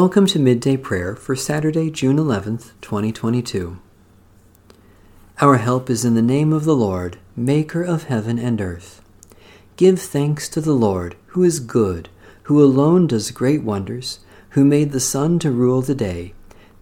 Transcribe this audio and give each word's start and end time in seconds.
Welcome 0.00 0.26
to 0.26 0.38
Midday 0.38 0.76
Prayer 0.76 1.16
for 1.16 1.34
Saturday, 1.34 1.90
June 1.90 2.18
11th, 2.18 2.72
2022. 2.82 3.78
Our 5.40 5.56
help 5.56 5.88
is 5.88 6.04
in 6.04 6.14
the 6.14 6.20
name 6.20 6.52
of 6.52 6.66
the 6.66 6.76
Lord, 6.76 7.16
Maker 7.34 7.82
of 7.82 8.02
heaven 8.02 8.38
and 8.38 8.60
earth. 8.60 9.00
Give 9.78 9.98
thanks 9.98 10.50
to 10.50 10.60
the 10.60 10.74
Lord, 10.74 11.16
who 11.28 11.42
is 11.42 11.60
good, 11.60 12.10
who 12.42 12.62
alone 12.62 13.06
does 13.06 13.30
great 13.30 13.62
wonders, 13.62 14.20
who 14.50 14.66
made 14.66 14.92
the 14.92 15.00
sun 15.00 15.38
to 15.38 15.50
rule 15.50 15.80
the 15.80 15.94
day. 15.94 16.34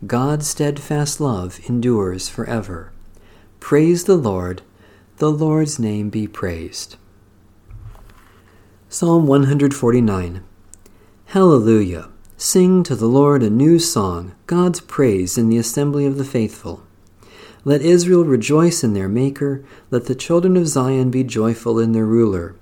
God's 0.05 0.49
steadfast 0.49 1.21
love 1.21 1.61
endures 1.69 2.29
forever. 2.29 2.91
Praise 3.61 4.07
the 4.07 4.17
Lord, 4.17 4.62
the 5.18 5.31
Lord's 5.31 5.79
name 5.79 6.11
be 6.11 6.26
praised. 6.26 6.96
Psalm 8.89 9.29
149 9.29 10.43
Hallelujah! 11.26 12.09
Sing 12.46 12.82
to 12.82 12.94
the 12.94 13.07
Lord 13.07 13.43
a 13.43 13.48
new 13.48 13.79
song, 13.79 14.34
God's 14.46 14.79
praise 14.79 15.39
in 15.39 15.48
the 15.48 15.57
assembly 15.57 16.04
of 16.04 16.18
the 16.18 16.26
faithful. 16.26 16.82
Let 17.64 17.80
Israel 17.80 18.26
rejoice 18.26 18.84
in 18.84 18.93
their 18.93 19.08
Maker, 19.08 19.64
let 19.90 20.04
the 20.04 20.14
children 20.14 20.54
of 20.58 20.68
Zion 20.68 21.11
be 21.11 21.25
joyful 21.25 21.79
in 21.79 21.93
their 21.93 22.04
ruler. 22.04 22.54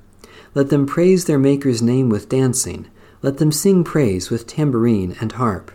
Let 0.55 0.71
them 0.71 0.87
praise 0.87 1.25
their 1.25 1.37
Maker's 1.37 1.83
name 1.83 2.11
with 2.11 2.29
dancing, 2.29 2.87
let 3.23 3.39
them 3.39 3.51
sing 3.51 3.83
praise 3.83 4.31
with 4.31 4.47
tambourine 4.47 5.17
and 5.21 5.33
harp. 5.33 5.73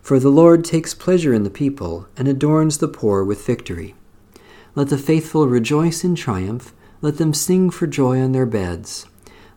For 0.00 0.18
the 0.18 0.28
Lord 0.28 0.64
takes 0.64 0.92
pleasure 0.92 1.32
in 1.32 1.44
the 1.44 1.48
people, 1.48 2.08
and 2.16 2.26
adorns 2.26 2.78
the 2.78 2.88
poor 2.88 3.22
with 3.22 3.46
victory. 3.46 3.94
Let 4.74 4.88
the 4.88 4.98
faithful 4.98 5.46
rejoice 5.46 6.02
in 6.02 6.16
triumph, 6.16 6.74
let 7.00 7.18
them 7.18 7.34
sing 7.34 7.70
for 7.70 7.86
joy 7.86 8.20
on 8.20 8.32
their 8.32 8.46
beds. 8.46 9.06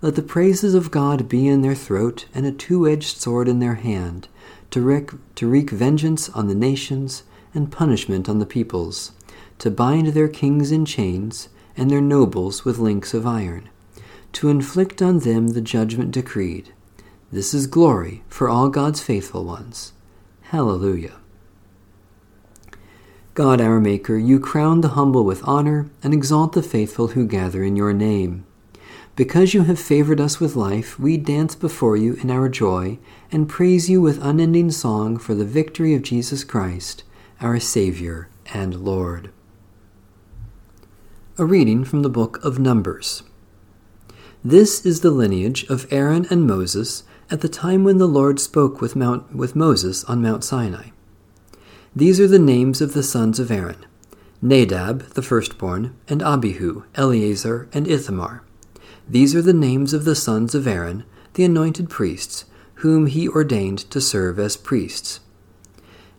Let 0.02 0.16
the 0.16 0.22
praises 0.22 0.74
of 0.74 0.92
God 0.92 1.30
be 1.30 1.48
in 1.48 1.62
their 1.62 1.76
throat 1.76 2.26
and 2.34 2.46
a 2.46 2.52
two 2.52 2.88
edged 2.88 3.18
sword 3.18 3.48
in 3.48 3.60
their 3.60 3.76
hand, 3.76 4.28
to 4.72 4.82
wreak, 4.82 5.12
to 5.36 5.48
wreak 5.48 5.70
vengeance 5.70 6.30
on 6.30 6.48
the 6.48 6.56
nations 6.56 7.24
and 7.54 7.72
punishment 7.72 8.28
on 8.28 8.40
the 8.40 8.46
peoples, 8.46 9.14
to 9.60 9.72
bind 9.72 10.08
their 10.08 10.28
kings 10.28 10.72
in 10.72 10.86
chains 10.86 11.50
and 11.78 11.90
their 11.90 12.02
nobles 12.02 12.66
with 12.66 12.78
links 12.78 13.14
of 13.14 13.26
iron, 13.26 13.70
to 14.34 14.50
inflict 14.50 15.02
on 15.02 15.20
them 15.20 15.50
the 15.50 15.62
judgment 15.62 16.12
decreed. 16.12 16.74
This 17.32 17.54
is 17.54 17.68
glory 17.68 18.24
for 18.28 18.50
all 18.50 18.70
God's 18.70 19.02
faithful 19.02 19.46
ones. 19.46 19.94
Hallelujah. 20.44 21.16
God 23.34 23.60
our 23.60 23.82
Maker, 23.82 24.16
you 24.16 24.40
crown 24.40 24.82
the 24.82 24.90
humble 24.90 25.26
with 25.26 25.46
honor 25.46 25.90
and 26.04 26.14
exalt 26.14 26.54
the 26.54 26.64
faithful 26.64 27.10
who 27.10 27.28
gather 27.28 27.64
in 27.64 27.76
your 27.76 27.92
name. 27.92 28.46
Because 29.16 29.54
you 29.54 29.64
have 29.64 29.80
favored 29.80 30.20
us 30.20 30.42
with 30.42 30.58
life, 30.58 31.00
we 31.00 31.16
dance 31.16 31.56
before 31.56 31.96
you 31.96 32.16
in 32.16 32.30
our 32.30 32.50
joy 32.50 33.00
and 33.32 33.48
praise 33.48 33.90
you 33.90 34.02
with 34.02 34.22
unending 34.22 34.72
song 34.72 35.18
for 35.18 35.34
the 35.34 35.46
victory 35.46 35.94
of 35.94 36.02
Jesus 36.02 36.44
Christ, 36.44 37.06
our 37.40 37.58
Savior 37.58 38.28
and 38.54 38.76
Lord. 38.84 39.32
A 41.38 41.46
reading 41.46 41.86
from 41.86 42.02
the 42.02 42.10
book 42.10 42.44
of 42.44 42.60
Numbers. 42.60 43.24
This 44.44 44.86
is 44.86 45.00
the 45.00 45.12
lineage 45.12 45.64
of 45.70 45.92
Aaron 45.92 46.28
and 46.30 46.46
Moses 46.46 47.04
at 47.32 47.40
the 47.40 47.50
time 47.50 47.86
when 47.86 48.00
the 48.00 48.08
Lord 48.08 48.40
spoke 48.40 48.82
with, 48.82 48.98
Mount, 48.98 49.34
with 49.34 49.56
Moses 49.56 50.04
on 50.04 50.22
Mount 50.22 50.44
Sinai. 50.44 50.90
These 51.96 52.20
are 52.20 52.28
the 52.28 52.38
names 52.38 52.82
of 52.82 52.94
the 52.94 53.04
sons 53.04 53.40
of 53.40 53.50
Aaron 53.50 53.86
Nadab, 54.42 55.14
the 55.14 55.22
firstborn, 55.22 55.96
and 56.10 56.22
Abihu, 56.22 56.84
Eleazar, 56.96 57.70
and 57.74 57.88
Ithamar. 57.88 58.45
These 59.08 59.36
are 59.36 59.42
the 59.42 59.54
names 59.54 59.94
of 59.94 60.04
the 60.06 60.16
sons 60.16 60.56
of 60.56 60.68
Aaron, 60.68 61.04
the 61.36 61.44
anointed 61.44 61.90
priests, 61.90 62.46
whom 62.76 63.06
he 63.06 63.30
ordained 63.30 63.80
to 63.92 64.02
serve 64.02 64.40
as 64.40 64.58
priests. 64.58 65.20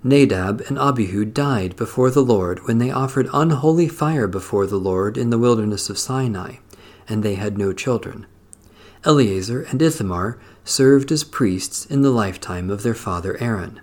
Nadab 0.05 0.63
and 0.69 0.79
Abihu 0.79 1.25
died 1.25 1.75
before 1.75 2.11
the 2.11 2.23
Lord 2.23 2.67
when 2.67 2.79
they 2.79 2.93
offered 2.93 3.29
unholy 3.33 3.89
fire 3.89 4.29
before 4.29 4.67
the 4.67 4.79
Lord 4.79 5.17
in 5.19 5.31
the 5.31 5.39
wilderness 5.39 5.91
of 5.91 5.99
Sinai, 5.99 6.57
and 7.09 7.23
they 7.23 7.35
had 7.35 7.59
no 7.59 7.73
children. 7.73 8.27
Eleazar 9.05 9.63
and 9.63 9.83
Ithamar 9.83 10.39
served 10.65 11.11
as 11.11 11.25
priests 11.25 11.87
in 11.87 12.03
the 12.03 12.11
lifetime 12.11 12.71
of 12.71 12.83
their 12.83 12.95
father 12.95 13.37
Aaron. 13.41 13.81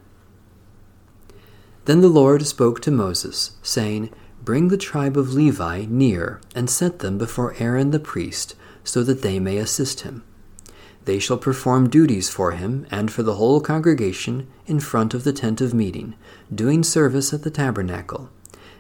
Then 1.85 1.99
the 1.99 2.07
Lord 2.07 2.45
spoke 2.47 2.79
to 2.81 2.91
Moses, 2.91 3.51
saying, 3.61 4.09
Bring 4.43 4.69
the 4.69 4.77
tribe 4.77 5.17
of 5.17 5.33
Levi 5.33 5.85
near, 5.89 6.39
and 6.55 6.69
set 6.69 6.99
them 6.99 7.17
before 7.17 7.55
Aaron 7.59 7.91
the 7.91 7.99
priest 7.99 8.55
so 8.83 9.03
that 9.03 9.21
they 9.21 9.39
may 9.39 9.57
assist 9.57 10.01
him. 10.01 10.23
They 11.05 11.19
shall 11.19 11.37
perform 11.37 11.89
duties 11.89 12.29
for 12.29 12.51
him 12.51 12.87
and 12.89 13.11
for 13.11 13.23
the 13.23 13.35
whole 13.35 13.59
congregation 13.59 14.47
in 14.65 14.79
front 14.79 15.13
of 15.13 15.23
the 15.23 15.33
tent 15.33 15.59
of 15.59 15.73
meeting, 15.73 16.15
doing 16.53 16.83
service 16.83 17.33
at 17.33 17.43
the 17.43 17.51
tabernacle. 17.51 18.29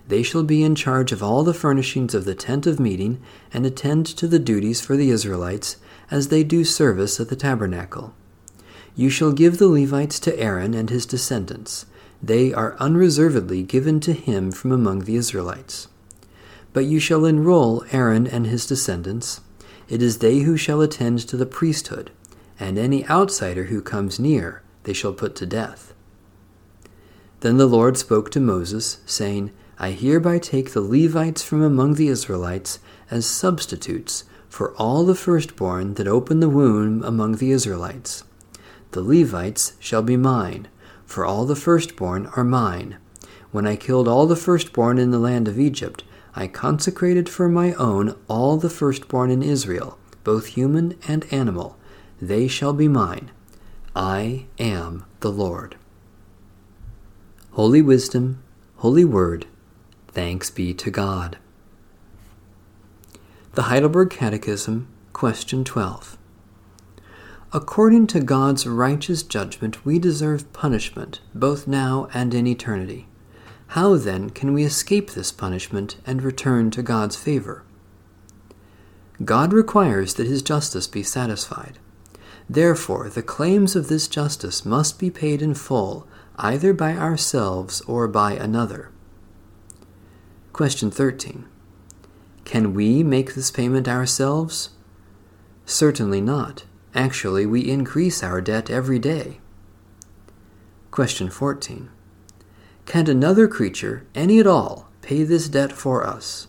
They 0.07 0.23
shall 0.23 0.43
be 0.43 0.63
in 0.63 0.75
charge 0.75 1.11
of 1.11 1.23
all 1.23 1.43
the 1.43 1.53
furnishings 1.53 2.13
of 2.13 2.25
the 2.25 2.35
tent 2.35 2.65
of 2.65 2.79
meeting 2.79 3.21
and 3.53 3.65
attend 3.65 4.05
to 4.05 4.27
the 4.27 4.39
duties 4.39 4.81
for 4.81 4.95
the 4.95 5.09
Israelites 5.09 5.77
as 6.11 6.27
they 6.27 6.43
do 6.43 6.63
service 6.63 7.19
at 7.19 7.29
the 7.29 7.35
tabernacle. 7.35 8.13
You 8.95 9.09
shall 9.09 9.31
give 9.31 9.57
the 9.57 9.67
Levites 9.67 10.19
to 10.21 10.39
Aaron 10.39 10.73
and 10.73 10.89
his 10.89 11.05
descendants. 11.05 11.85
They 12.21 12.53
are 12.53 12.77
unreservedly 12.79 13.63
given 13.63 13.99
to 14.01 14.13
him 14.13 14.51
from 14.51 14.71
among 14.71 14.99
the 14.99 15.15
Israelites. 15.15 15.87
But 16.73 16.85
you 16.85 16.99
shall 16.99 17.25
enroll 17.25 17.83
Aaron 17.91 18.27
and 18.27 18.47
his 18.47 18.65
descendants 18.65 19.41
it 19.89 20.01
is 20.01 20.17
they 20.17 20.39
who 20.39 20.57
shall 20.57 20.81
attend 20.81 21.19
to 21.19 21.37
the 21.37 21.45
priesthood, 21.45 22.11
and 22.59 22.77
any 22.77 23.05
outsider 23.07 23.65
who 23.65 23.81
comes 23.81 24.19
near 24.19 24.61
they 24.83 24.93
shall 24.93 25.13
put 25.13 25.35
to 25.35 25.45
death. 25.45 25.93
Then 27.41 27.57
the 27.57 27.67
Lord 27.67 27.97
spoke 27.97 28.31
to 28.31 28.39
Moses, 28.39 28.99
saying, 29.05 29.51
I 29.77 29.91
hereby 29.91 30.39
take 30.39 30.71
the 30.71 30.81
Levites 30.81 31.43
from 31.43 31.61
among 31.61 31.95
the 31.95 32.07
Israelites 32.07 32.79
as 33.11 33.25
substitutes 33.25 34.23
for 34.47 34.73
all 34.75 35.03
the 35.03 35.15
firstborn 35.15 35.95
that 35.95 36.07
open 36.07 36.39
the 36.39 36.49
womb 36.49 37.03
among 37.03 37.37
the 37.37 37.51
Israelites. 37.51 38.23
The 38.91 39.01
Levites 39.01 39.73
shall 39.79 40.03
be 40.03 40.15
mine, 40.15 40.67
for 41.05 41.25
all 41.25 41.45
the 41.45 41.55
firstborn 41.55 42.27
are 42.35 42.43
mine. 42.43 42.97
When 43.51 43.67
I 43.67 43.75
killed 43.75 44.07
all 44.07 44.27
the 44.27 44.35
firstborn 44.35 44.97
in 44.97 45.11
the 45.11 45.19
land 45.19 45.47
of 45.47 45.59
Egypt, 45.59 46.03
I 46.35 46.47
consecrated 46.47 47.29
for 47.29 47.47
my 47.47 47.73
own 47.73 48.15
all 48.27 48.57
the 48.57 48.69
firstborn 48.69 49.29
in 49.29 49.43
Israel, 49.43 49.97
both 50.23 50.47
human 50.47 50.97
and 51.07 51.31
animal. 51.31 51.77
They 52.21 52.47
shall 52.47 52.73
be 52.73 52.87
mine. 52.87 53.31
I 53.95 54.45
am 54.57 55.05
the 55.19 55.31
Lord. 55.31 55.75
Holy 57.51 57.81
Wisdom, 57.81 58.41
Holy 58.77 59.05
Word, 59.05 59.45
thanks 60.07 60.49
be 60.49 60.73
to 60.73 60.89
God. 60.89 61.37
The 63.53 63.63
Heidelberg 63.63 64.09
Catechism, 64.09 64.87
Question 65.13 65.63
12. 65.63 66.17
According 67.53 68.07
to 68.07 68.19
God's 68.19 68.65
righteous 68.65 69.21
judgment, 69.21 69.85
we 69.85 69.99
deserve 69.99 70.51
punishment, 70.53 71.19
both 71.35 71.67
now 71.67 72.07
and 72.11 72.33
in 72.33 72.47
eternity. 72.47 73.05
How 73.73 73.95
then 73.95 74.29
can 74.29 74.53
we 74.53 74.65
escape 74.65 75.09
this 75.09 75.31
punishment 75.31 75.97
and 76.05 76.21
return 76.21 76.69
to 76.69 76.83
God's 76.83 77.15
favor? 77.15 77.63
God 79.25 79.51
requires 79.51 80.13
that 80.13 80.27
his 80.27 80.43
justice 80.43 80.85
be 80.85 81.01
satisfied. 81.01 81.79
Therefore, 82.47 83.09
the 83.09 83.23
claims 83.23 83.75
of 83.75 83.87
this 83.87 84.07
justice 84.07 84.63
must 84.63 84.99
be 84.99 85.09
paid 85.09 85.41
in 85.41 85.55
full, 85.55 86.07
either 86.35 86.71
by 86.71 86.93
ourselves 86.95 87.81
or 87.87 88.07
by 88.07 88.33
another. 88.33 88.91
Question 90.51 90.91
13. 90.91 91.47
Can 92.45 92.75
we 92.75 93.01
make 93.01 93.33
this 93.33 93.49
payment 93.49 93.87
ourselves? 93.87 94.69
Certainly 95.65 96.21
not. 96.21 96.65
Actually, 96.93 97.47
we 97.47 97.67
increase 97.67 98.21
our 98.21 98.39
debt 98.39 98.69
every 98.69 98.99
day. 98.99 99.39
Question 100.91 101.31
14. 101.31 101.89
Can 102.85 103.09
another 103.09 103.47
creature, 103.47 104.05
any 104.13 104.39
at 104.39 104.47
all, 104.47 104.89
pay 105.01 105.23
this 105.23 105.47
debt 105.47 105.71
for 105.71 106.05
us? 106.05 106.47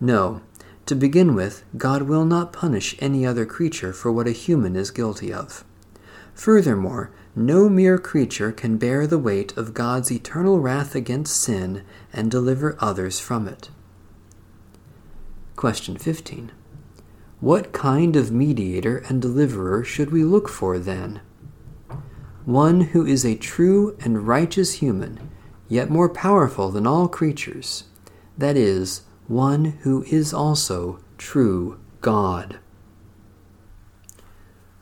No. 0.00 0.40
To 0.86 0.94
begin 0.94 1.34
with, 1.34 1.64
God 1.76 2.02
will 2.02 2.24
not 2.24 2.52
punish 2.52 2.96
any 3.00 3.24
other 3.26 3.46
creature 3.46 3.92
for 3.92 4.10
what 4.10 4.26
a 4.26 4.32
human 4.32 4.76
is 4.76 4.90
guilty 4.90 5.32
of. 5.32 5.64
Furthermore, 6.34 7.10
no 7.36 7.68
mere 7.68 7.98
creature 7.98 8.52
can 8.52 8.78
bear 8.78 9.06
the 9.06 9.18
weight 9.18 9.56
of 9.56 9.74
God's 9.74 10.10
eternal 10.10 10.60
wrath 10.60 10.94
against 10.94 11.36
sin 11.36 11.84
and 12.12 12.30
deliver 12.30 12.76
others 12.80 13.20
from 13.20 13.46
it. 13.48 13.70
Question 15.56 15.96
15. 15.96 16.52
What 17.40 17.72
kind 17.72 18.16
of 18.16 18.32
mediator 18.32 18.98
and 19.08 19.20
deliverer 19.20 19.84
should 19.84 20.10
we 20.10 20.24
look 20.24 20.48
for 20.48 20.78
then? 20.78 21.20
One 22.44 22.80
who 22.80 23.06
is 23.06 23.24
a 23.24 23.36
true 23.36 23.96
and 24.00 24.26
righteous 24.26 24.74
human 24.74 25.30
yet 25.72 25.88
more 25.88 26.08
powerful 26.08 26.70
than 26.70 26.86
all 26.86 27.08
creatures, 27.08 27.84
that 28.36 28.58
is, 28.58 29.00
one 29.26 29.64
who 29.82 30.02
is 30.04 30.34
also 30.34 30.98
true 31.16 31.80
God. 32.02 32.58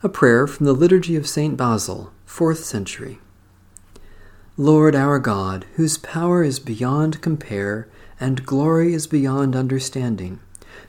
A 0.03 0.09
prayer 0.09 0.47
from 0.47 0.65
the 0.65 0.73
Liturgy 0.73 1.15
of 1.15 1.29
St. 1.29 1.55
Basil, 1.55 2.11
4th 2.27 2.57
century. 2.57 3.19
Lord 4.57 4.95
our 4.95 5.17
God, 5.17 5.65
whose 5.75 5.97
power 5.97 6.43
is 6.43 6.59
beyond 6.59 7.21
compare 7.21 7.87
and 8.19 8.45
glory 8.45 8.93
is 8.93 9.07
beyond 9.07 9.55
understanding, 9.55 10.41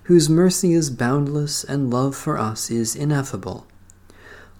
whose 0.05 0.29
mercy 0.29 0.73
is 0.73 0.91
boundless 0.91 1.63
and 1.63 1.93
love 1.93 2.17
for 2.17 2.37
us 2.39 2.73
is 2.73 2.97
ineffable, 2.97 3.69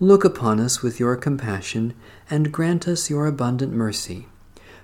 look 0.03 0.25
upon 0.25 0.59
us 0.59 0.83
with 0.83 0.99
your 0.99 1.15
compassion 1.15 1.95
and 2.29 2.51
grant 2.51 2.89
us 2.89 3.09
your 3.09 3.29
abundant 3.29 3.73
mercy. 3.73 4.27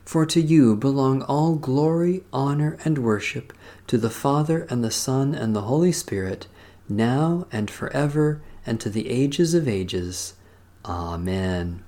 For 0.04 0.24
to 0.24 0.40
you 0.40 0.76
belong 0.76 1.22
all 1.22 1.56
glory, 1.56 2.22
honor, 2.32 2.78
and 2.84 2.98
worship, 2.98 3.52
to 3.88 3.98
the 3.98 4.10
Father 4.10 4.64
and 4.70 4.84
the 4.84 4.92
Son 4.92 5.34
and 5.34 5.56
the 5.56 5.62
Holy 5.62 5.90
Spirit, 5.90 6.46
now 6.88 7.48
and 7.50 7.68
forever, 7.68 8.40
and 8.64 8.80
to 8.80 8.88
the 8.88 9.10
ages 9.10 9.54
of 9.54 9.66
ages. 9.66 10.34
Amen. 10.84 11.82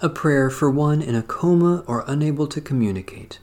A 0.00 0.08
prayer 0.08 0.48
for 0.48 0.70
one 0.70 1.02
in 1.02 1.16
a 1.16 1.24
coma 1.24 1.82
or 1.88 2.04
unable 2.06 2.46
to 2.46 2.60
communicate. 2.60 3.40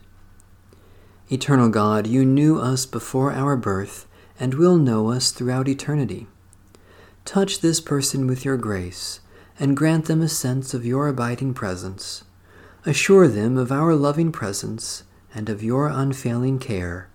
Eternal 1.29 1.67
God, 1.67 2.07
you 2.07 2.23
knew 2.23 2.57
us 2.57 2.85
before 2.85 3.33
our 3.33 3.57
birth 3.57 4.07
and 4.39 4.53
will 4.53 4.77
know 4.77 5.11
us 5.11 5.31
throughout 5.31 5.67
eternity. 5.67 6.27
Touch 7.25 7.61
this 7.61 7.79
person 7.79 8.27
with 8.27 8.43
your 8.43 8.57
grace 8.57 9.21
and 9.59 9.77
grant 9.77 10.05
them 10.05 10.21
a 10.21 10.27
sense 10.27 10.73
of 10.73 10.85
your 10.85 11.07
abiding 11.07 11.53
presence. 11.53 12.23
Assure 12.85 13.27
them 13.27 13.57
of 13.57 13.71
our 13.71 13.95
loving 13.95 14.31
presence 14.31 15.03
and 15.33 15.49
of 15.49 15.63
your 15.63 15.87
unfailing 15.87 16.59
care. 16.59 17.09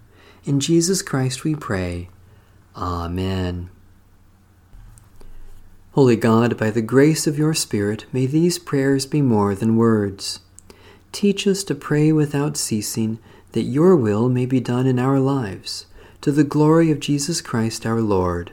In 0.44 0.60
Jesus 0.60 1.02
Christ 1.02 1.44
we 1.44 1.54
pray. 1.54 2.08
Amen. 2.74 3.70
Holy 5.92 6.16
God, 6.16 6.56
by 6.56 6.70
the 6.70 6.80
grace 6.80 7.26
of 7.26 7.38
your 7.38 7.54
Spirit, 7.54 8.06
may 8.12 8.24
these 8.24 8.58
prayers 8.58 9.04
be 9.04 9.20
more 9.20 9.54
than 9.54 9.76
words. 9.76 10.40
Teach 11.12 11.46
us 11.46 11.64
to 11.64 11.74
pray 11.74 12.12
without 12.12 12.56
ceasing, 12.56 13.18
that 13.52 13.62
your 13.62 13.96
will 13.96 14.28
may 14.28 14.46
be 14.46 14.60
done 14.60 14.86
in 14.86 14.98
our 14.98 15.18
lives, 15.18 15.86
to 16.20 16.30
the 16.30 16.44
glory 16.44 16.90
of 16.90 17.00
Jesus 17.00 17.40
Christ 17.40 17.84
our 17.84 18.00
Lord. 18.00 18.52